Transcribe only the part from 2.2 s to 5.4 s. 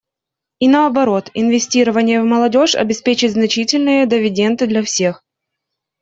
в молодежь обеспечит значительные дивиденды для всех.